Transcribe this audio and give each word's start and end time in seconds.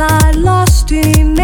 I 0.00 0.30
lost 0.32 0.90
him. 0.90 1.37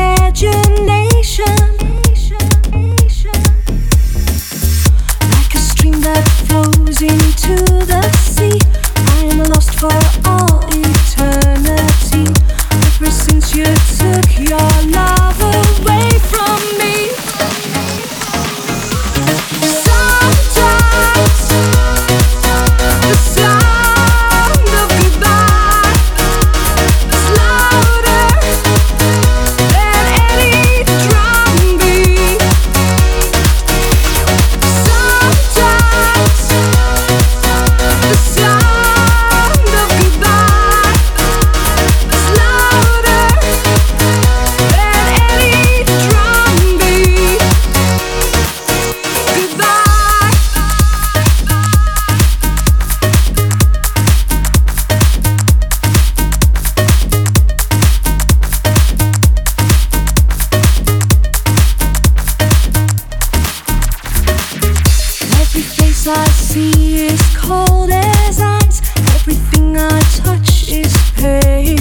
I 66.06 66.28
see 66.28 67.06
is 67.06 67.22
cold 67.34 67.90
as 67.90 68.38
ice. 68.38 68.82
Everything 69.14 69.74
I 69.78 70.00
touch 70.16 70.68
is 70.68 70.92
pain. 71.16 71.80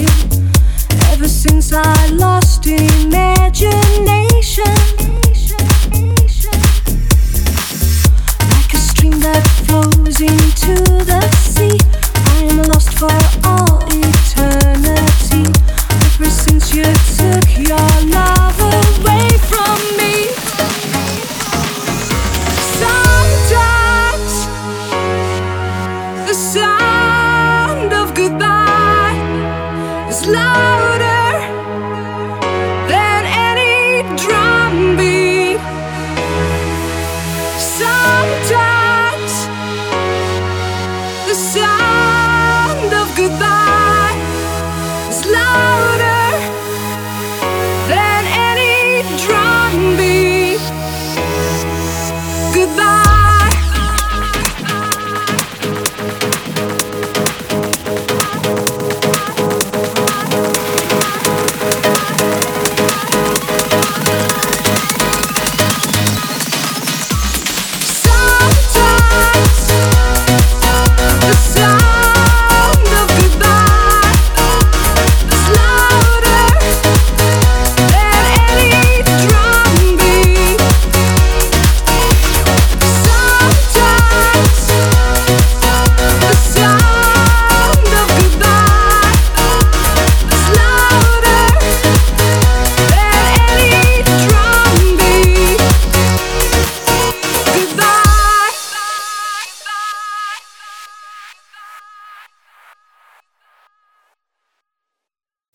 Ever 1.12 1.28
since 1.28 1.74
I 1.74 2.08
lost 2.08 2.66
imagination, 2.66 3.68
like 8.48 8.74
a 8.74 8.78
stream 8.78 9.20
that 9.20 9.44
flows 9.66 10.22
into 10.22 10.76
the 11.04 11.22
sea, 11.36 11.78
I 12.16 12.44
am 12.50 12.62
lost 12.72 12.94
for 12.98 13.12
all 13.44 13.84
eternity. 13.92 15.52
Ever 16.16 16.30
since 16.30 16.74
you 16.74 16.86
took 17.18 17.68
your 17.68 17.93
slow 30.14 30.32
love. 30.32 30.83